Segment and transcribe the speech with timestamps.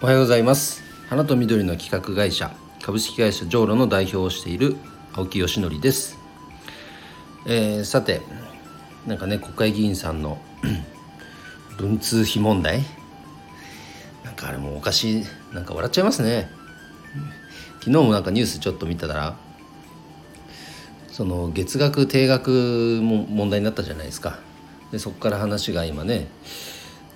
[0.00, 0.84] おはようございます。
[1.08, 4.76] 花と緑の企画会社株式会社ジョーロの代表をしている
[5.12, 6.16] 青木義則です、
[7.46, 8.22] えー、さて
[9.08, 10.38] なんかね国会議員さんの
[11.78, 12.84] 文通費問題
[14.22, 16.48] なんかあれもおかしいなんか笑っちゃいますね。
[17.80, 19.36] 昨日もなんかニュースちょっと見たら
[21.10, 24.38] その月額定額も問題になったじゃないですか。
[24.92, 26.28] でそこから話が今ね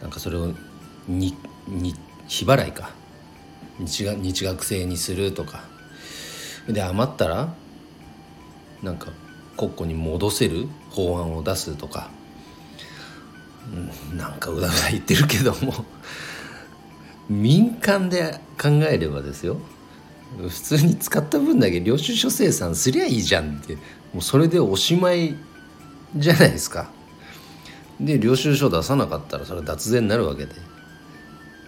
[0.00, 0.52] なんかそれを
[1.06, 1.36] に
[1.68, 1.94] に
[2.32, 2.88] 日払いか。
[3.78, 5.64] 日が日額制にするとか。
[6.66, 7.52] で余ったら
[8.82, 9.12] なんか
[9.58, 10.66] 国庫に戻せる？
[10.88, 12.10] 法案を出すとか、
[14.10, 15.84] うん、なんかうだうだ言ってるけども。
[17.28, 19.58] 民間で考えればですよ。
[20.38, 23.74] 普通に使った分だけ領収書生産すりゃいいじゃんって。
[23.74, 25.36] もうそれでおしまい
[26.16, 26.90] じゃないですか。
[28.00, 30.71] で領収書出さなかったらそれは脱税になるわけで。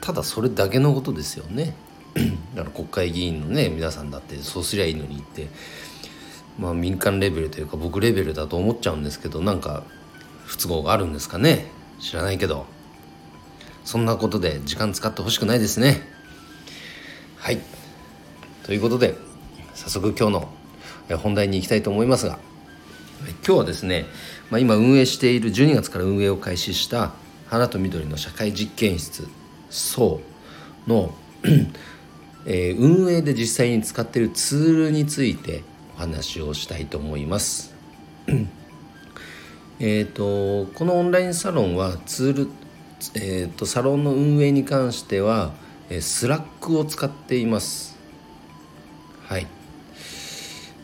[0.05, 1.75] ただそれだけのことですよね。
[2.55, 5.49] だから国会議員のね皆さんだってそうすりゃいいのにって。
[6.59, 9.83] まあ民間レベルというか僕レベルだと思っちゃうんですけどなんか
[10.45, 11.67] 不都合があるんですかね。
[12.01, 12.67] 知らないけど。
[13.85, 16.03] そんなことで時間使ってほしくないですね。
[17.39, 17.59] はい。
[18.65, 19.15] ということで
[19.75, 22.39] 早速今日の本題に行きたいと思いますが
[23.47, 24.07] 今日はですね、
[24.51, 27.13] まあ、今運営している12月から運営を開始した
[27.47, 29.29] 花と緑の社会実験室。
[29.75, 30.21] 層
[30.87, 31.13] の
[32.47, 35.63] えー、運営で実際に使っているツールについて
[35.97, 37.75] お話をしたいと思います。
[39.81, 42.49] えとこのオンラインサロンはツール、
[43.15, 45.53] えーと、サロンの運営に関しては、
[45.91, 47.97] え Slack を使っています。
[49.25, 49.47] はい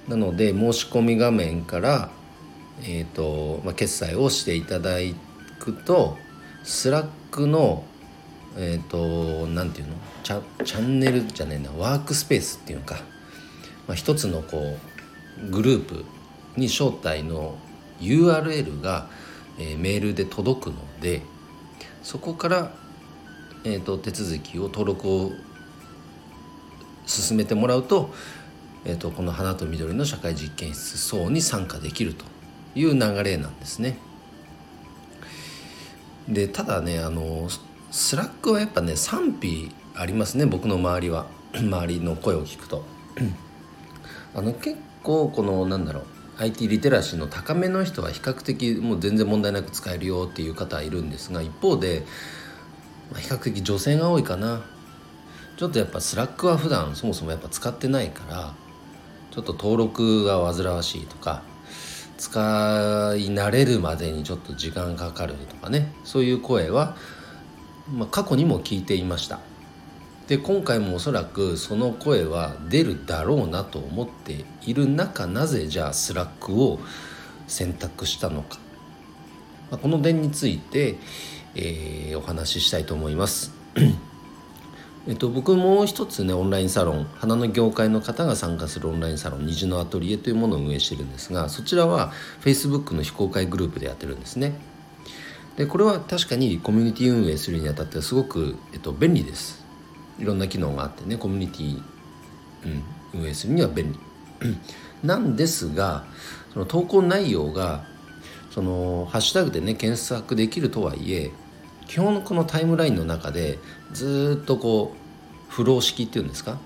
[0.08, 2.10] なので申し込み画面から、
[2.82, 4.96] えーとまあ、決済をしていただ
[5.60, 6.16] くと
[6.64, 7.84] Slack の
[8.56, 9.96] えっ、ー、と何て言うの？
[10.22, 11.70] チャチャンネルじゃねえな。
[11.72, 12.96] ワークスペースっていうか、
[13.86, 14.76] まあ、一つのこ
[15.42, 16.04] うグループ
[16.56, 17.56] に招待の
[18.00, 19.08] URL が、
[19.58, 21.22] えー、メールで届くので
[22.02, 22.72] そこから、
[23.64, 25.32] えーと、手続きを登録を
[27.06, 28.12] 進めてもらうと,、
[28.84, 32.24] えーと、とこの花と緑の社会実験室層に参加できると
[32.74, 33.98] いう流れなんですね。
[36.28, 37.48] でただねあの
[37.90, 41.26] Slack はやっぱね賛否ありますね僕の周りは。
[41.58, 42.84] 周りの声を聞くと。
[44.34, 46.04] あの結構このなんだろう
[46.38, 52.04] IT リテラシーの高めの人は比較的もう全然問題なく使えるよっていう方はいるんですが一方で、
[53.10, 54.62] まあ、比較的女性が多いかな。
[55.56, 58.54] ちょっとやっぱ Slack は普段そもそもやっぱ使ってないから
[59.30, 61.42] ちょっと登録が煩わしいとか
[62.16, 62.40] 使
[63.18, 66.96] い慣れるまでにちょっと時間かかるとかねそういう声は
[67.92, 69.40] まあ、過去にも聞いていました
[70.30, 76.78] で今回もおそらくその声は出るだろうなと思っている中なぜじゃあ Slack を
[77.48, 78.60] 選択したのか、
[79.72, 80.98] まあ、この点について、
[81.56, 83.52] えー、お話ししたいと思います。
[85.08, 92.12] えっと、僕もう一つねオンラインサロン花の業界の方が参加するオンラインサロン虹のアトリエというものを運営してるんですがそちらは
[92.42, 94.69] Facebook の非公開グループでやってるんですね。
[95.60, 99.62] でこれは確かにコミュニティ運営するにあたってはすごく、えっと、便利です。
[100.18, 101.82] いろんな機能があってねコミュニティ、
[102.64, 103.98] うん、運営するには便利。
[105.04, 106.06] なんですが
[106.54, 107.84] その投稿内容が
[108.50, 111.30] そのハッシュタグでね検索できるとはいえ
[111.86, 113.58] 基本このタイムラインの中で
[113.92, 116.56] ずっとこうフロー式っていうんですか？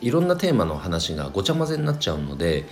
[0.00, 2.64] いろんなテーマの話がごちゃ混ぜになっちゃうので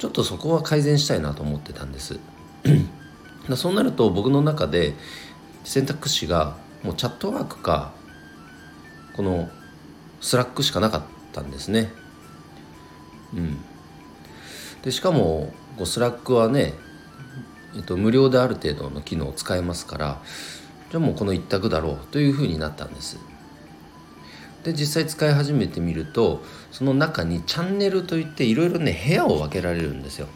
[0.00, 2.18] ちょっとそこは改善したいなと思ってたんです。
[3.50, 4.94] だそうなると僕の中で
[5.64, 7.92] 選択肢がもうチャットワークか
[9.16, 9.50] この
[10.20, 11.02] Slack しかなかっ
[11.32, 11.92] たんですね。
[13.34, 13.58] うん、
[14.82, 16.74] でしかもこう Slack はね、
[17.76, 20.22] えっと、無料である程度の機能を使えますから
[20.90, 23.18] じゃあもうこの一択だろうというふうになったんです。
[24.64, 30.26] で実際使い始めてみるとその中にチャンネルといっていろいろね部屋を分けられるんですよ。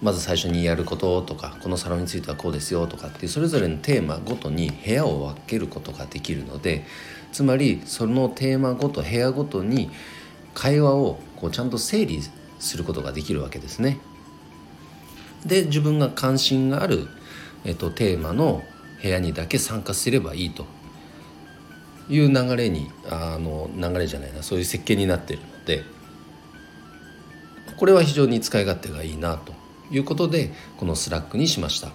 [0.00, 6.84] まず最初にやることとかこのサロンについてはこうですよとかっていうそれぞれのテーマごとに部屋を分けることができるので
[7.32, 9.90] つまりそのテーマごと部屋ごとに
[10.54, 12.20] 会話をこうちゃんと整理
[12.58, 13.98] することができるわけですね。
[15.46, 17.06] で自分が関心がある、
[17.64, 18.62] えっと、テーマの
[19.00, 20.66] 部屋にだけ参加すればいいと
[22.08, 25.84] いう流れにあの流れじゃないなそういう設計になっているので
[27.76, 29.52] これは非常に使い勝手がいいなと
[29.90, 31.90] いうことでこの Slackにしました。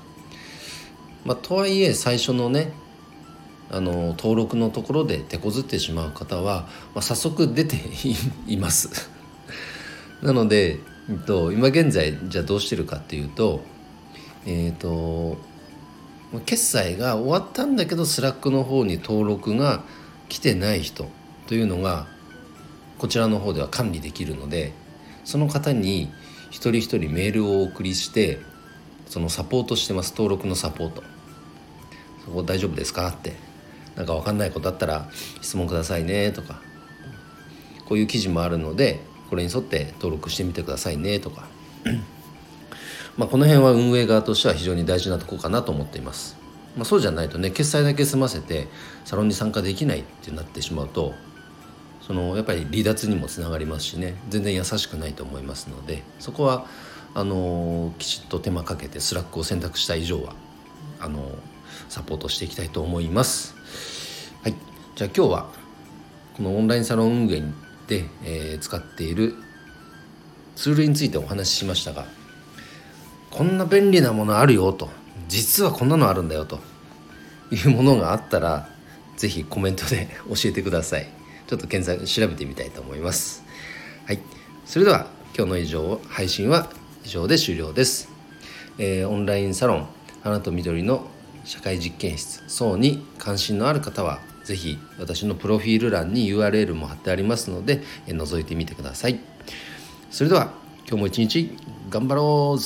[1.25, 2.73] まあ、とはいえ最初のね
[3.71, 7.77] あの登録のところで手こずってしまう方は、まあ、早速出て
[8.45, 9.09] います
[10.21, 10.79] なので、
[11.09, 13.63] えっと、今現在じゃあどうしてるかっていうと
[14.45, 15.37] えっ、と
[16.45, 19.83] 決済が終わったんだけど Slackの方に登録が
[20.29, 21.07] 来てない人
[21.47, 22.07] というのが
[22.97, 24.73] こちらの方では管理できるので
[25.23, 26.09] その方に
[26.53, 28.39] 一人一人メールをお送りして
[29.07, 30.11] そのサポートしてます。
[30.11, 31.03] 登録のサポート
[32.23, 33.09] そこ大丈夫ですか？
[33.09, 33.33] って
[33.95, 35.09] 何か分かんないことあったら
[35.41, 36.61] 質問くださいねとか。
[37.85, 39.01] こういう記事もあるので
[39.31, 41.47] これに沿って登録してみてくださいねとか。
[43.17, 46.35] まあこの辺は運営側としては非常に大事なとこかなと思っています、
[46.75, 48.67] まあ、そうじゃないとね決済だけ済ませて
[49.05, 51.13] サロンに参加できないってなってしまうと
[52.05, 54.15] そのやっぱり離脱にもつながりますしね。
[54.29, 56.03] 全然優しくないと思いますので。
[56.19, 56.65] そこは
[57.15, 60.33] あのきちっと手間かけて Slackを選択した以上は
[60.99, 61.31] あの
[61.89, 63.55] サポートしていきたいと思います。
[64.41, 64.55] はい、
[64.95, 65.49] じゃあ今日は
[66.35, 67.41] このオンラインサロン運営
[67.87, 69.35] で、えー、使っている
[70.55, 72.05] ツールについてお話ししましたが
[73.29, 74.89] こんな便利なものあるよと。
[75.27, 76.59] 実はこんなのあるんだよと
[77.51, 78.69] いうものがあったら
[79.17, 81.22] 是非コメントで教えてください。
[81.53, 83.43] ちょっと検索調べてみたいと思います。
[84.07, 84.19] はい。
[84.65, 85.05] それでは
[85.37, 86.67] 今日の以上配信は
[87.05, 88.09] 以上で終了です、
[88.79, 89.87] えー、オンラインサロン
[90.23, 91.05] 花と緑の
[91.43, 99.19] 社会実験室層に関心のある方は是非私のプロフィール欄に URL も貼ってありますのでえ覗いてみてください。
[100.09, 100.53] それでは
[100.87, 101.55] 今日も一日
[101.91, 102.61] 頑張ろう。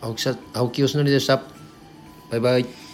[0.00, 0.24] 青木
[0.54, 1.42] 青木よしのりでした。
[2.30, 2.89] バイバイ。